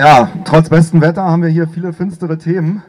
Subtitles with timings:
[0.00, 2.82] Ja, trotz bestem Wetter haben wir hier viele finstere Themen.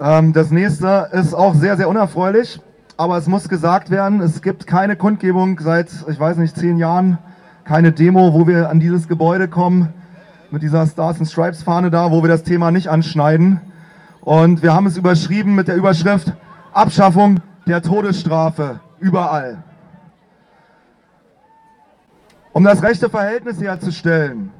[0.00, 2.58] Ähm, das nächste ist auch sehr, sehr unerfreulich,
[2.96, 7.18] aber es muss gesagt werden, es gibt keine Kundgebung seit, ich weiß nicht, zehn Jahren,
[7.64, 9.92] keine Demo, wo wir an dieses Gebäude kommen,
[10.50, 13.60] mit dieser Stars and Stripes Fahne da, wo wir das Thema nicht anschneiden.
[14.22, 16.32] Und wir haben es überschrieben mit der Überschrift
[16.72, 19.62] Abschaffung der Todesstrafe überall.
[22.54, 24.50] Um das rechte Verhältnis herzustellen,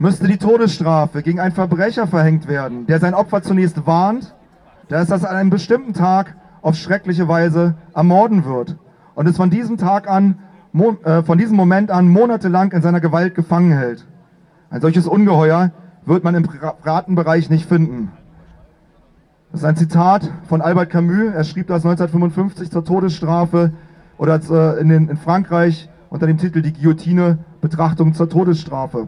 [0.00, 4.34] müsste die Todesstrafe gegen einen Verbrecher verhängt werden, der sein Opfer zunächst warnt,
[4.88, 8.78] dass es an einem bestimmten Tag auf schreckliche Weise ermorden wird
[9.14, 10.38] und es von diesem Tag an,
[11.04, 14.06] äh, von diesem Moment an monatelang in seiner Gewalt gefangen hält.
[14.70, 15.72] Ein solches Ungeheuer
[16.06, 18.10] wird man im privaten Bereich nicht finden.
[19.52, 21.34] Das ist ein Zitat von Albert Camus.
[21.34, 23.74] Er schrieb das 1955 zur Todesstrafe
[24.16, 29.06] oder äh, in Frankreich unter dem Titel Die Guillotine, Betrachtung zur Todesstrafe.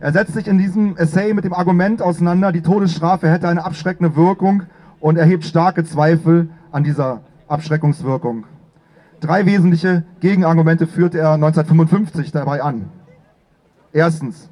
[0.00, 4.16] Er setzt sich in diesem Essay mit dem Argument auseinander, die Todesstrafe hätte eine abschreckende
[4.16, 4.64] Wirkung
[5.00, 8.44] und erhebt starke Zweifel an dieser Abschreckungswirkung.
[9.20, 12.90] Drei wesentliche Gegenargumente führte er 1955 dabei an.
[13.92, 14.50] Erstens,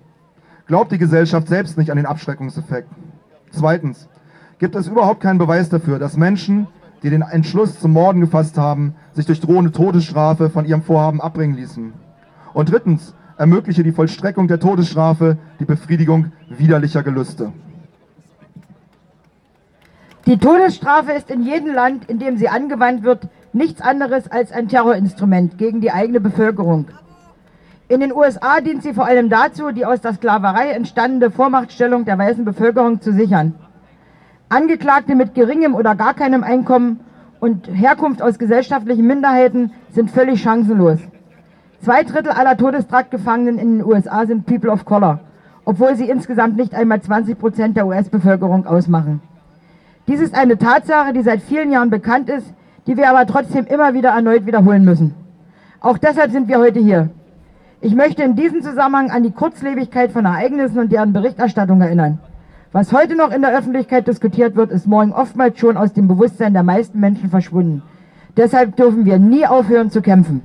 [0.66, 2.88] glaubt die Gesellschaft selbst nicht an den Abschreckungseffekt.
[3.50, 4.08] Zweitens,
[4.58, 6.68] gibt es überhaupt keinen Beweis dafür, dass Menschen,
[7.02, 11.56] die den Entschluss zum Morden gefasst haben, sich durch drohende Todesstrafe von ihrem Vorhaben abbringen
[11.56, 11.92] ließen.
[12.54, 17.52] Und drittens, ermögliche die Vollstreckung der Todesstrafe die Befriedigung widerlicher Gelüste.
[20.26, 24.68] Die Todesstrafe ist in jedem Land, in dem sie angewandt wird, nichts anderes als ein
[24.68, 26.86] Terrorinstrument gegen die eigene Bevölkerung.
[27.88, 32.18] In den USA dient sie vor allem dazu, die aus der Sklaverei entstandene Vormachtstellung der
[32.18, 33.56] weißen Bevölkerung zu sichern.
[34.50, 37.00] Angeklagte mit geringem oder gar keinem Einkommen
[37.40, 41.00] und Herkunft aus gesellschaftlichen Minderheiten sind völlig chancenlos.
[41.82, 45.18] Zwei Drittel aller Todestraktgefangenen in den USA sind People of Color,
[45.64, 49.20] obwohl sie insgesamt nicht einmal 20 Prozent der US-Bevölkerung ausmachen.
[50.06, 52.46] Dies ist eine Tatsache, die seit vielen Jahren bekannt ist,
[52.86, 55.14] die wir aber trotzdem immer wieder erneut wiederholen müssen.
[55.80, 57.10] Auch deshalb sind wir heute hier.
[57.80, 62.20] Ich möchte in diesem Zusammenhang an die Kurzlebigkeit von Ereignissen und deren Berichterstattung erinnern.
[62.70, 66.52] Was heute noch in der Öffentlichkeit diskutiert wird, ist morgen oftmals schon aus dem Bewusstsein
[66.52, 67.82] der meisten Menschen verschwunden.
[68.36, 70.42] Deshalb dürfen wir nie aufhören zu kämpfen.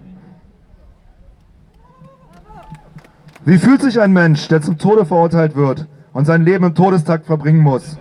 [3.47, 7.25] Wie fühlt sich ein Mensch, der zum Tode verurteilt wird und sein Leben im Todestakt
[7.25, 7.97] verbringen muss?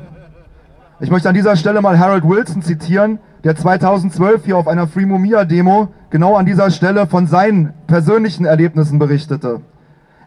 [0.98, 5.06] Ich möchte an dieser Stelle mal Harold Wilson zitieren, der 2012 hier auf einer Free
[5.06, 9.60] Mumia Demo genau an dieser Stelle von seinen persönlichen Erlebnissen berichtete.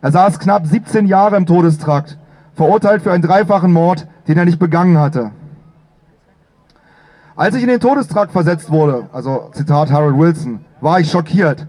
[0.01, 2.17] Er saß knapp 17 Jahre im Todestrakt,
[2.53, 5.31] verurteilt für einen dreifachen Mord, den er nicht begangen hatte.
[7.35, 11.67] Als ich in den Todestrakt versetzt wurde, also Zitat Harold Wilson, war ich schockiert.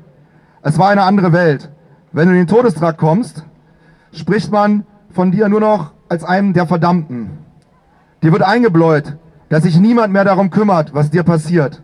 [0.62, 1.68] Es war eine andere Welt.
[2.12, 3.44] Wenn du in den Todestrakt kommst,
[4.12, 7.38] spricht man von dir nur noch als einem der Verdammten.
[8.22, 9.16] Dir wird eingebläut,
[9.48, 11.82] dass sich niemand mehr darum kümmert, was dir passiert.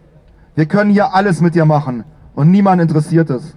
[0.57, 2.05] Wir können hier alles mit dir machen
[2.35, 3.57] und niemand interessiert es.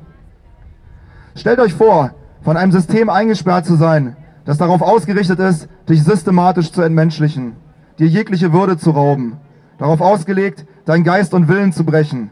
[1.34, 4.16] Stellt euch vor, von einem System eingesperrt zu sein,
[4.46, 7.54] das darauf ausgerichtet ist, dich systematisch zu entmenschlichen,
[7.98, 9.38] dir jegliche Würde zu rauben,
[9.80, 12.30] darauf ausgelegt, deinen Geist und Willen zu brechen,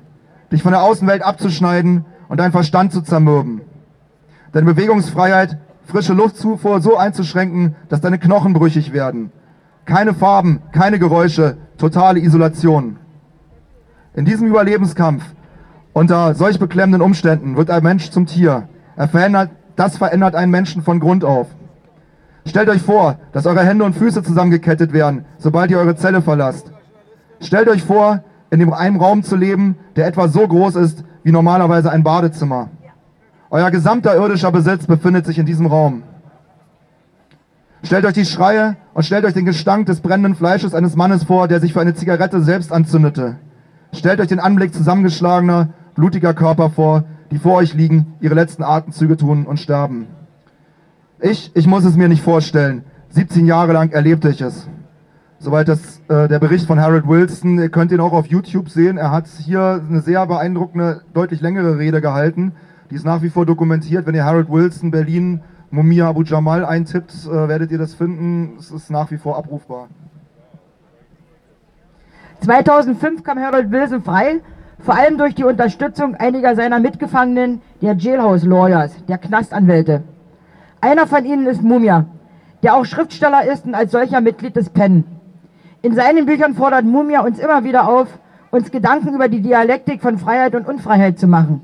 [0.51, 3.61] dich von der Außenwelt abzuschneiden und deinen Verstand zu zermürben
[4.51, 9.31] deine Bewegungsfreiheit, frische Luftzufuhr so einzuschränken, dass deine Knochen brüchig werden.
[9.85, 12.97] Keine Farben, keine Geräusche, totale Isolation.
[14.13, 15.23] In diesem Überlebenskampf
[15.93, 18.69] unter solch beklemmenden Umständen wird ein Mensch zum Tier.
[18.95, 21.47] Er verändert, das verändert einen Menschen von Grund auf.
[22.45, 26.71] Stellt euch vor, dass eure Hände und Füße zusammengekettet werden, sobald ihr eure Zelle verlasst.
[27.41, 31.31] Stellt euch vor, in dem einen Raum zu leben, der etwa so groß ist wie
[31.31, 32.69] normalerweise ein Badezimmer.
[33.49, 36.03] Euer gesamter irdischer Besitz befindet sich in diesem Raum.
[37.83, 41.47] Stellt euch die Schreie und stellt euch den Gestank des brennenden Fleisches eines Mannes vor,
[41.47, 43.37] der sich für eine Zigarette selbst anzündete.
[43.93, 49.15] Stellt euch den Anblick zusammengeschlagener, blutiger Körper vor, die vor euch liegen, ihre letzten Atemzüge
[49.15, 50.07] tun und sterben.
[51.19, 52.83] Ich, ich muss es mir nicht vorstellen.
[53.09, 54.67] 17 Jahre lang erlebte ich es.
[55.39, 57.59] Soweit das äh, der Bericht von Harold Wilson.
[57.59, 58.97] Ihr könnt ihn auch auf YouTube sehen.
[58.97, 62.53] Er hat hier eine sehr beeindruckende, deutlich längere Rede gehalten.
[62.89, 64.05] Die ist nach wie vor dokumentiert.
[64.05, 65.41] Wenn ihr Harold Wilson, Berlin,
[65.71, 68.55] Mumia Abu Jamal eintippt, äh, werdet ihr das finden.
[68.57, 69.89] Es ist nach wie vor abrufbar.
[72.41, 74.39] 2005 kam Harold Wilson frei,
[74.79, 80.03] vor allem durch die Unterstützung einiger seiner Mitgefangenen, der Jailhouse Lawyers, der Knastanwälte.
[80.79, 82.05] Einer von ihnen ist Mumia,
[82.63, 85.03] der auch Schriftsteller ist und als solcher Mitglied des PEN.
[85.81, 88.07] In seinen Büchern fordert Mumia uns immer wieder auf,
[88.51, 91.61] uns Gedanken über die Dialektik von Freiheit und Unfreiheit zu machen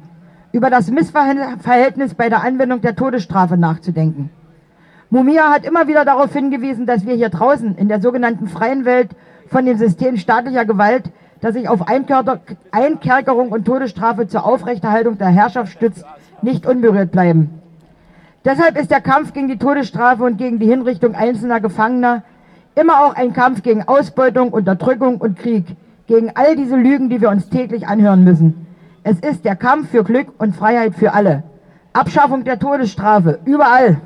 [0.53, 4.29] über das Missverhältnis bei der Anwendung der Todesstrafe nachzudenken.
[5.09, 9.09] Mumia hat immer wieder darauf hingewiesen, dass wir hier draußen in der sogenannten freien Welt
[9.47, 11.11] von dem System staatlicher Gewalt,
[11.41, 16.05] das sich auf Einkerkerung und Todesstrafe zur Aufrechterhaltung der Herrschaft stützt,
[16.43, 17.61] nicht unberührt bleiben.
[18.45, 22.23] Deshalb ist der Kampf gegen die Todesstrafe und gegen die Hinrichtung einzelner Gefangener
[22.75, 25.65] immer auch ein Kampf gegen Ausbeutung, Unterdrückung und Krieg,
[26.05, 28.67] gegen all diese Lügen, die wir uns täglich anhören müssen.
[29.05, 31.43] Es ist der Kampf für Glück und Freiheit für alle.
[31.91, 33.99] Abschaffung der Todesstrafe, überall.